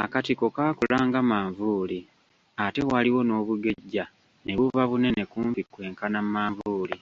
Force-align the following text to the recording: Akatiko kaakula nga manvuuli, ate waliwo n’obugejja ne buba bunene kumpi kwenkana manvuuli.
Akatiko 0.00 0.44
kaakula 0.56 0.98
nga 1.06 1.20
manvuuli, 1.30 2.00
ate 2.64 2.80
waliwo 2.90 3.20
n’obugejja 3.24 4.04
ne 4.44 4.52
buba 4.58 4.82
bunene 4.90 5.22
kumpi 5.32 5.62
kwenkana 5.72 6.18
manvuuli. 6.34 6.98